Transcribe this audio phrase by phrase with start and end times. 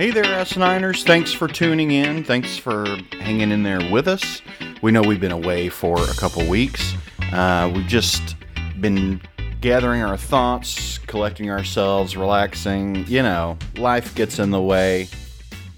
[0.00, 1.04] Hey there, Asininers.
[1.04, 2.24] Thanks for tuning in.
[2.24, 2.86] Thanks for
[3.20, 4.40] hanging in there with us.
[4.80, 6.94] We know we've been away for a couple weeks.
[7.34, 8.34] Uh, we've just
[8.80, 9.20] been
[9.60, 13.06] gathering our thoughts, collecting ourselves, relaxing.
[13.08, 15.08] You know, life gets in the way.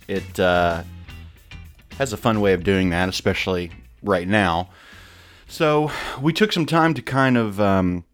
[0.06, 0.84] It uh,
[1.98, 3.72] has a fun way of doing that, especially
[4.04, 4.70] right now.
[5.48, 8.04] So we took some time to kind of um,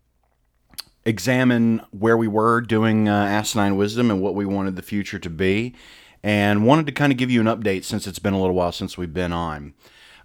[1.08, 5.30] examine where we were doing uh, Asinine Wisdom and what we wanted the future to
[5.30, 5.74] be,
[6.22, 8.72] and wanted to kind of give you an update since it's been a little while
[8.72, 9.74] since we've been on.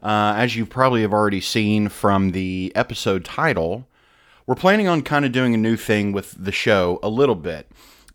[0.01, 3.88] Uh, as you probably have already seen from the episode title,
[4.45, 7.70] we're planning on kind of doing a new thing with the show a little bit.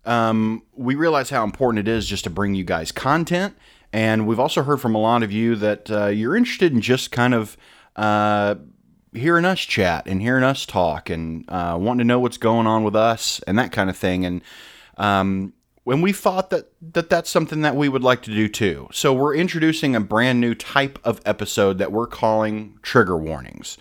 [0.05, 3.55] Um, we realize how important it is just to bring you guys content,
[3.91, 7.11] and we've also heard from a lot of you that uh, you're interested in just
[7.11, 7.57] kind of
[7.95, 8.55] uh,
[9.13, 12.83] hearing us chat and hearing us talk and uh, wanting to know what's going on
[12.83, 14.25] with us and that kind of thing.
[14.25, 14.41] And
[14.97, 15.53] um,
[15.89, 18.87] when we thought that, that that's something that we would like to do too.
[18.91, 23.75] So we're introducing a brand new type of episode that we're calling trigger warnings.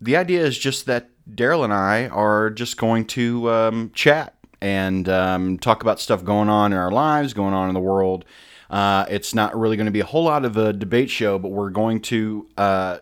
[0.00, 5.08] The idea is just that Daryl and I are just going to um, chat and
[5.08, 8.24] um, talk about stuff going on in our lives, going on in the world.
[8.68, 11.50] Uh, it's not really going to be a whole lot of a debate show, but
[11.50, 12.98] we're going to uh,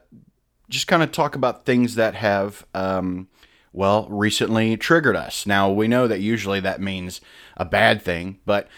[0.68, 3.26] just kind of talk about things that have, um,
[3.72, 5.46] well, recently triggered us.
[5.46, 7.20] Now, we know that usually that means
[7.56, 8.68] a bad thing, but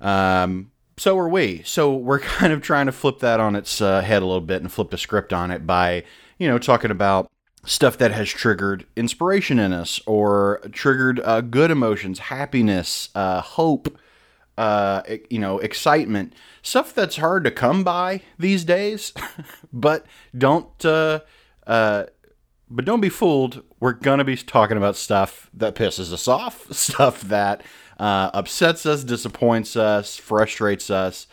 [0.00, 1.62] um, so are we.
[1.64, 4.62] So we're kind of trying to flip that on its uh, head a little bit
[4.62, 6.04] and flip the script on it by,
[6.38, 7.30] you know, talking about
[7.64, 13.98] stuff that has triggered inspiration in us or triggered uh, good emotions, happiness, uh, hope,
[14.56, 19.12] uh, you know, excitement, stuff that's hard to come by these days.
[19.72, 21.20] but don't, uh,
[21.66, 22.04] uh,
[22.70, 23.62] but don't be fooled.
[23.80, 27.62] We're gonna be talking about stuff that pisses us off, stuff that
[27.98, 31.26] uh, upsets us, disappoints us, frustrates us,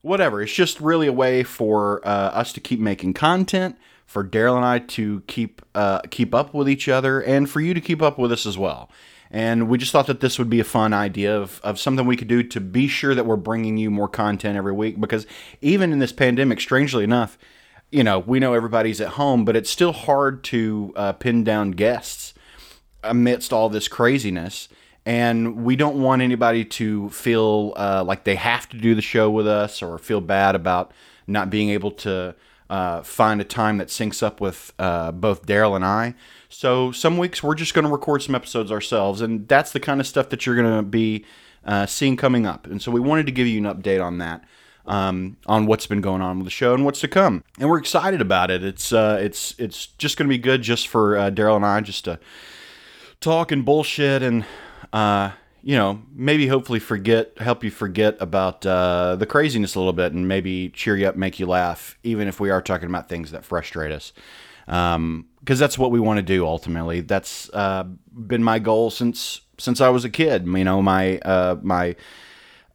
[0.00, 0.42] whatever.
[0.42, 4.64] It's just really a way for uh, us to keep making content, for Daryl and
[4.64, 8.18] I to keep uh, keep up with each other, and for you to keep up
[8.18, 8.90] with us as well.
[9.32, 12.18] And we just thought that this would be a fun idea of, of something we
[12.18, 15.00] could do to be sure that we're bringing you more content every week.
[15.00, 15.26] Because
[15.62, 17.38] even in this pandemic, strangely enough,
[17.92, 21.72] you know, we know everybody's at home, but it's still hard to uh, pin down
[21.72, 22.34] guests
[23.04, 24.68] amidst all this craziness.
[25.04, 29.30] And we don't want anybody to feel uh, like they have to do the show
[29.30, 30.92] with us or feel bad about
[31.26, 32.34] not being able to
[32.70, 36.14] uh, find a time that syncs up with uh, both Daryl and I.
[36.48, 40.00] So some weeks we're just going to record some episodes ourselves, and that's the kind
[40.00, 41.24] of stuff that you're going to be
[41.64, 42.66] uh, seeing coming up.
[42.66, 44.44] And so we wanted to give you an update on that,
[44.86, 47.44] um, on what's been going on with the show and what's to come.
[47.58, 48.64] And we're excited about it.
[48.64, 51.80] It's uh, it's it's just going to be good just for uh, Daryl and I
[51.80, 52.18] just to
[53.20, 54.44] talk and bullshit and
[54.92, 55.30] uh,
[55.62, 60.12] you know maybe hopefully forget help you forget about uh, the craziness a little bit
[60.12, 63.30] and maybe cheer you up, make you laugh, even if we are talking about things
[63.30, 64.12] that frustrate us.
[64.68, 67.00] Um, because that's what we want to do ultimately.
[67.00, 67.82] That's uh,
[68.12, 70.46] been my goal since since I was a kid.
[70.46, 71.96] You know, my uh, my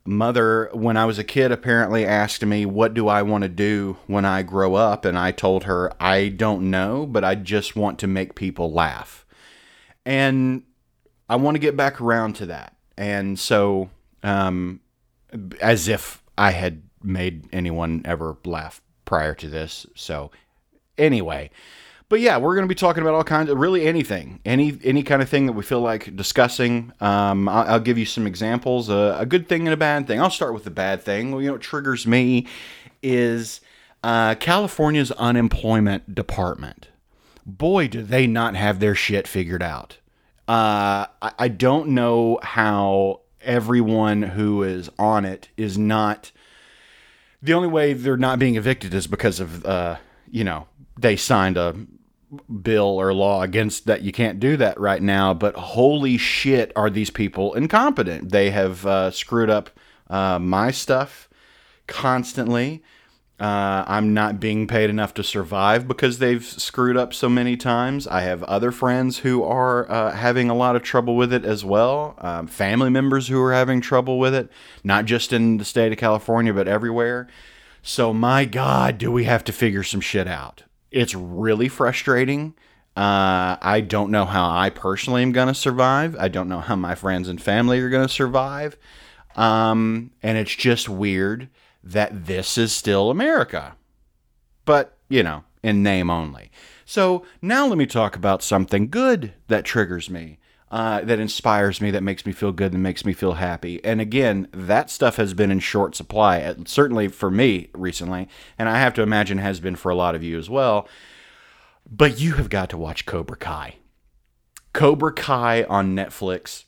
[0.08, 3.98] mother when I was a kid apparently asked me, "What do I want to do
[4.08, 8.00] when I grow up?" and I told her, "I don't know, but I just want
[8.00, 9.26] to make people laugh."
[10.06, 10.64] And
[11.30, 12.76] I want to get back around to that.
[12.98, 13.90] And so
[14.24, 14.80] um,
[15.62, 19.86] as if I had made anyone ever laugh prior to this.
[19.96, 20.32] So
[20.98, 21.50] anyway,
[22.10, 25.04] but yeah, we're going to be talking about all kinds of really anything, any any
[25.04, 26.94] kind of thing that we feel like discussing.
[27.02, 30.22] Um, I'll, I'll, give you some examples, uh, a good thing and a bad thing.
[30.22, 31.32] I'll start with the bad thing.
[31.32, 32.48] Well, you know, what triggers me
[33.04, 33.60] is
[34.04, 36.88] uh, California's unemployment department.
[37.46, 39.98] Boy, do they not have their shit figured out.
[40.48, 46.32] Uh, I, I don't know how everyone who is on it is not.
[47.42, 49.98] The only way they're not being evicted is because of, uh,
[50.30, 51.76] you know, they signed a
[52.62, 56.90] bill or law against that you can't do that right now but holy shit are
[56.90, 58.32] these people incompetent.
[58.32, 59.70] They have uh, screwed up
[60.10, 61.30] uh, my stuff
[61.88, 62.84] constantly.
[63.40, 68.08] Uh, i'm not being paid enough to survive because they've screwed up so many times.
[68.08, 71.64] I have other friends who are uh, having a lot of trouble with it as
[71.64, 74.50] well um, family members who are having trouble with it
[74.84, 77.28] not just in the state of california but everywhere.
[77.84, 82.56] So my god do we have to figure some shit out it's really frustrating.
[82.96, 86.16] Uh, I don't know how I personally am going to survive.
[86.18, 88.78] I don't know how my friends and family are going to survive.
[89.36, 91.50] Um, and it's just weird
[91.84, 93.76] that this is still America.
[94.66, 96.52] But, you know, in name only.
[96.86, 100.40] So now let me talk about something good that triggers me.
[100.70, 103.84] Uh, that inspires me, that makes me feel good, that makes me feel happy.
[103.86, 108.28] And again, that stuff has been in short supply, certainly for me recently,
[108.58, 110.88] and I have to imagine has been for a lot of you as well.
[111.90, 113.76] But you have got to watch Cobra Kai.
[114.74, 116.66] Cobra Kai on Netflix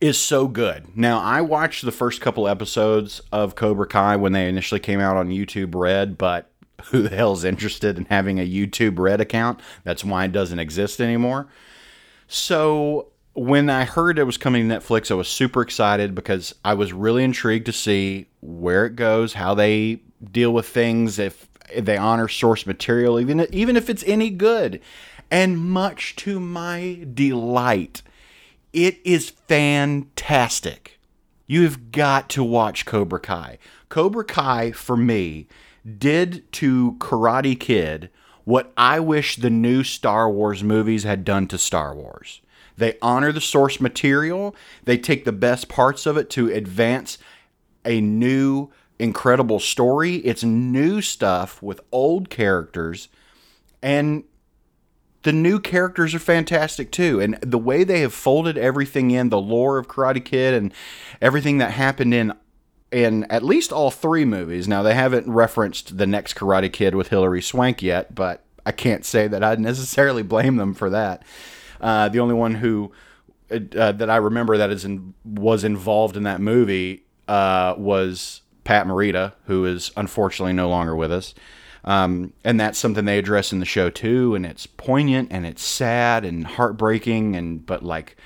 [0.00, 0.96] is so good.
[0.96, 5.16] Now, I watched the first couple episodes of Cobra Kai when they initially came out
[5.16, 6.50] on YouTube Red, but
[6.86, 9.60] who the hell's interested in having a YouTube Red account?
[9.84, 11.48] That's why it doesn't exist anymore.
[12.32, 16.72] So when I heard it was coming to Netflix, I was super excited because I
[16.72, 20.00] was really intrigued to see where it goes, how they
[20.30, 21.46] deal with things, if,
[21.76, 24.80] they honor source material, even even if it's any good.
[25.30, 28.02] And much to my delight,
[28.72, 30.98] it is fantastic.
[31.46, 33.58] You've got to watch Cobra Kai.
[33.90, 35.48] Cobra Kai for me
[35.98, 38.10] did to Karate Kid
[38.44, 42.40] what I wish the new Star Wars movies had done to Star Wars.
[42.76, 44.54] They honor the source material,
[44.84, 47.18] they take the best parts of it to advance
[47.84, 50.16] a new, incredible story.
[50.16, 53.08] It's new stuff with old characters,
[53.82, 54.24] and
[55.22, 57.20] the new characters are fantastic too.
[57.20, 60.72] And the way they have folded everything in the lore of Karate Kid and
[61.20, 62.32] everything that happened in
[62.92, 64.68] in at least all three movies.
[64.68, 69.04] Now they haven't referenced the next Karate Kid with Hilary Swank yet, but I can't
[69.04, 71.24] say that I'd necessarily blame them for that.
[71.80, 72.92] Uh, the only one who
[73.50, 78.86] uh, that I remember that is in, was involved in that movie uh, was Pat
[78.86, 81.34] Morita, who is unfortunately no longer with us.
[81.84, 85.62] Um, and that's something they address in the show too, and it's poignant and it's
[85.62, 88.16] sad and heartbreaking and but like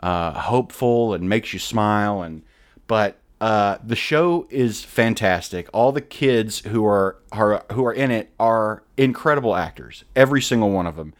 [0.00, 2.42] uh, hopeful and makes you smile and
[2.86, 5.68] but uh, the show is fantastic.
[5.72, 10.04] All the kids who are, are who are in it are incredible actors.
[10.14, 11.12] Every single one of them.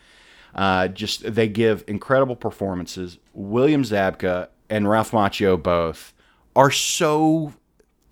[0.55, 3.19] Uh, just they give incredible performances.
[3.35, 6.15] William Zabka and Ralph Macchio both
[6.55, 7.55] are so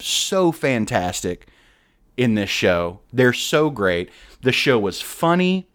[0.01, 1.47] so fantastic
[2.17, 2.99] in this show.
[3.13, 4.11] They're so great.
[4.43, 5.69] The show was funny.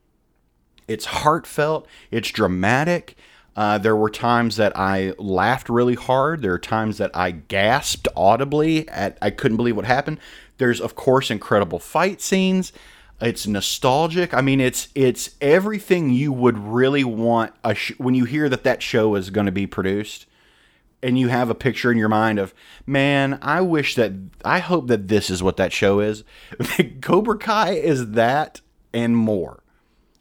[0.90, 1.88] It's heartfelt.
[2.12, 3.16] It's dramatic.
[3.56, 6.42] Uh, there were times that I laughed really hard.
[6.42, 10.20] There are times that I gasped audibly at I couldn't believe what happened.
[10.58, 12.74] There's of course incredible fight scenes.
[13.22, 14.34] It's nostalgic.
[14.34, 18.64] I mean, it's it's everything you would really want a sh- when you hear that
[18.64, 20.26] that show is going to be produced,
[21.02, 22.54] and you have a picture in your mind of,
[22.86, 24.12] man, I wish that
[24.44, 26.26] I hope that this is what that show is.
[27.02, 28.60] Cobra Kai is that
[28.94, 29.64] and more.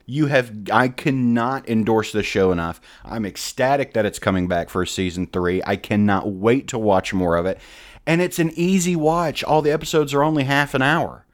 [0.06, 2.80] You have I cannot endorse the show enough.
[3.04, 5.62] I'm ecstatic that it's coming back for season 3.
[5.66, 7.58] I cannot wait to watch more of it.
[8.06, 9.42] And it's an easy watch.
[9.42, 11.24] All the episodes are only half an hour.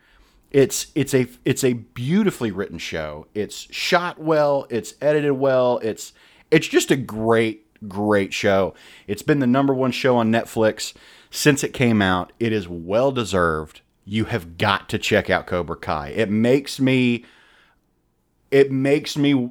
[0.51, 3.27] It's it's a it's a beautifully written show.
[3.35, 5.79] It's shot well, it's edited well.
[5.83, 6.13] It's
[6.51, 8.75] it's just a great great show.
[9.07, 10.93] It's been the number 1 show on Netflix
[11.31, 12.33] since it came out.
[12.39, 13.81] It is well deserved.
[14.05, 16.09] You have got to check out Cobra Kai.
[16.09, 17.25] It makes me
[18.50, 19.50] it makes me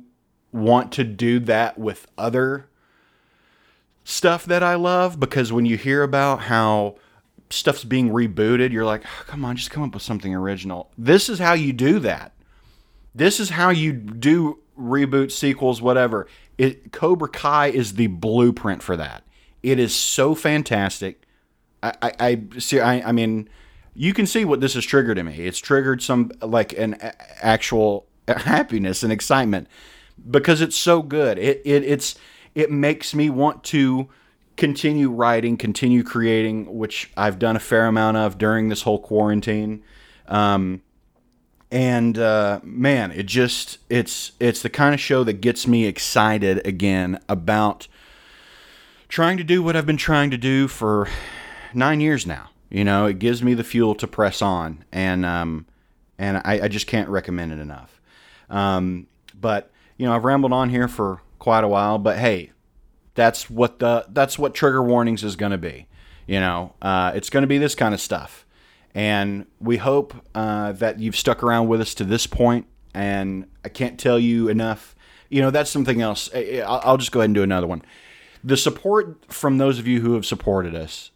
[0.52, 2.70] want to do that with other
[4.04, 6.96] stuff that I love because when you hear about how
[7.50, 10.92] stuff's being rebooted, you're like, oh, come on, just come up with something original.
[10.98, 12.34] This is how you do that.
[13.14, 16.28] This is how you do reboot sequels, whatever.
[16.58, 19.24] It, Cobra Kai is the blueprint for that.
[19.62, 21.24] It is so fantastic.
[21.84, 22.80] I, I, I see.
[22.80, 23.50] I, I mean,
[23.94, 25.36] you can see what this has triggered in me.
[25.46, 26.96] It's triggered some like an
[27.42, 29.68] actual happiness and excitement
[30.30, 31.38] because it's so good.
[31.38, 32.16] It, it it's
[32.56, 34.10] it makes me want to
[34.58, 39.84] continue writing, continue creating, which I've done a fair amount of during this whole quarantine.
[40.28, 40.82] Um,
[41.72, 46.66] and uh, man, it just it's it's the kind of show that gets me excited
[46.66, 47.88] again about
[49.08, 51.08] trying to do what I've been trying to do for
[51.74, 52.50] nine years now.
[52.70, 55.66] You know, it gives me the fuel to press on, and um,
[56.18, 57.99] and I, I just can't recommend it enough.
[58.50, 59.08] Um,
[59.40, 62.52] but you know, I've rambled on here for quite a while, but hey,
[63.16, 65.88] that's what the that's what trigger warnings is going to be.
[66.26, 68.46] You know, uh, it's going to be this kind of stuff,
[68.94, 72.68] and we hope uh, that you've stuck around with us to this point.
[72.94, 74.96] And I can't tell you enough.
[75.30, 76.30] You know, that's something else.
[76.34, 77.84] I'll just go ahead and do another one.
[78.44, 81.12] The support from those of you who have supported us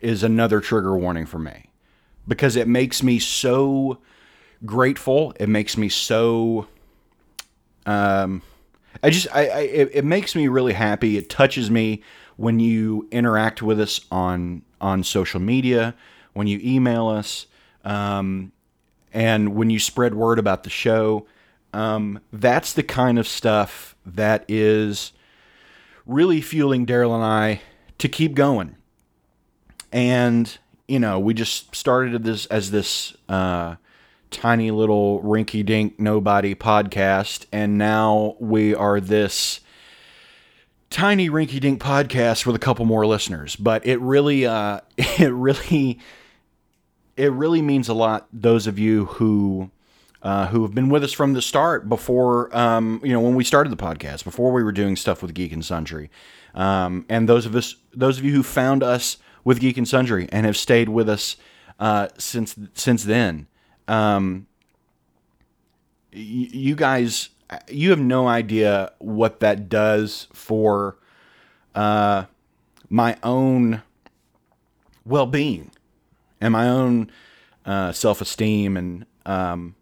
[0.00, 1.70] is another trigger warning for me
[2.28, 3.98] because it makes me so
[4.64, 5.34] grateful.
[5.38, 6.68] It makes me so.
[7.84, 8.42] Um,
[9.02, 11.16] I just I, I it, it makes me really happy.
[11.16, 12.02] It touches me
[12.36, 15.94] when you interact with us on on social media,
[16.32, 17.46] when you email us,
[17.84, 18.52] um,
[19.12, 21.26] and when you spread word about the show.
[21.72, 25.12] Um, that's the kind of stuff that is
[26.06, 27.60] really fueling Daryl and I
[27.98, 28.76] to keep going.
[29.92, 30.56] And
[30.88, 33.76] you know, we just started this as this uh,
[34.30, 39.60] tiny little rinky dink nobody podcast, and now we are this
[40.90, 43.56] tiny rinky dink podcast with a couple more listeners.
[43.56, 45.98] But it really, uh, it really,
[47.16, 48.28] it really means a lot.
[48.32, 49.70] Those of you who
[50.22, 53.44] uh, who have been with us from the start before, um, you know, when we
[53.44, 56.10] started the podcast, before we were doing stuff with Geek and Sundry.
[56.52, 60.28] Um, and those of us, those of you who found us with Geek and Sundry
[60.32, 61.36] and have stayed with us
[61.78, 63.46] uh, since since then.
[63.88, 64.46] Um,
[66.12, 67.30] you guys,
[67.68, 70.96] you have no idea what that does for
[71.74, 72.24] uh,
[72.88, 73.82] my own
[75.04, 75.70] well-being
[76.40, 77.10] and my own
[77.64, 79.74] uh, self-esteem and um,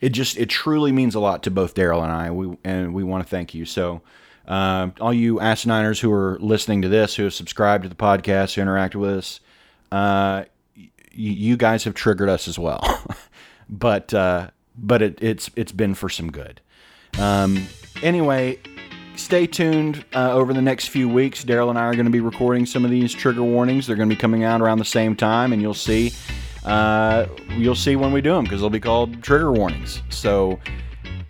[0.00, 2.30] it just it truly means a lot to both Daryl and I.
[2.30, 3.64] We and we want to thank you.
[3.66, 4.00] So,
[4.48, 8.54] uh, all you Asininers who are listening to this, who have subscribed to the podcast,
[8.54, 9.40] who interacted with us,
[9.92, 10.44] uh,
[10.76, 12.80] y- you guys have triggered us as well.
[13.70, 16.60] but uh, but it, it's it's been for some good.
[17.18, 17.66] Um,
[18.02, 18.58] anyway,
[19.16, 21.44] stay tuned uh, over the next few weeks.
[21.44, 23.86] Daryl and I are going to be recording some of these trigger warnings.
[23.86, 26.12] They're going to be coming out around the same time, and you'll see
[26.64, 30.02] uh, you'll see when we do them because they'll be called trigger warnings.
[30.10, 30.58] So,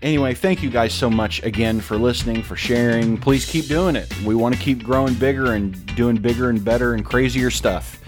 [0.03, 3.19] anyway, thank you guys so much again for listening, for sharing.
[3.19, 4.13] Please keep doing it.
[4.23, 8.01] We want to keep growing bigger and doing bigger and better and crazier stuff.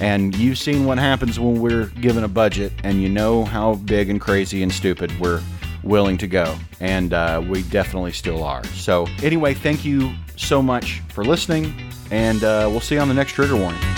[0.00, 4.10] And you've seen what happens when we're given a budget, and you know how big
[4.10, 5.42] and crazy and stupid we're
[5.82, 6.56] willing to go.
[6.80, 8.64] And uh, we definitely still are.
[8.68, 11.74] So, anyway, thank you so much for listening,
[12.10, 13.93] and uh, we'll see you on the next trigger warning.